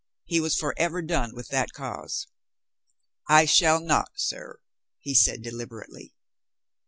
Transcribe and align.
He 0.25 0.39
was 0.39 0.55
for 0.55 0.73
ever 0.79 1.03
done 1.03 1.35
with 1.35 1.49
that 1.49 1.73
cause. 1.73 2.25
"I 3.29 3.45
shall 3.45 3.79
not, 3.79 4.13
sir," 4.15 4.57
he 4.97 5.13
said 5.13 5.43
deliberately. 5.43 6.15